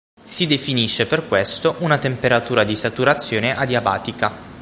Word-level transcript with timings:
Si 0.19 0.47
definisce 0.47 1.05
per 1.05 1.27
questo 1.27 1.75
una 1.81 1.99
temperatura 1.99 2.63
di 2.63 2.75
saturazione 2.75 3.55
adiabatica. 3.55 4.33